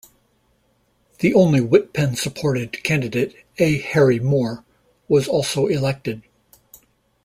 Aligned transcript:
The 1.19 1.35
only 1.35 1.59
Wittpenn-supported 1.59 2.81
candidate, 2.83 3.35
A. 3.59 3.77
Harry 3.81 4.19
Moore, 4.19 4.65
was 5.07 5.27
also 5.27 5.67
elected. 5.67 6.23